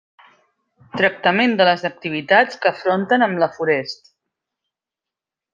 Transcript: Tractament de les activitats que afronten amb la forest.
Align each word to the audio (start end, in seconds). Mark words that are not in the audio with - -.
Tractament 1.01 1.53
de 1.59 1.67
les 1.69 1.83
activitats 1.91 2.59
que 2.63 2.71
afronten 2.73 3.29
amb 3.29 3.45
la 3.45 3.53
forest. 3.59 4.13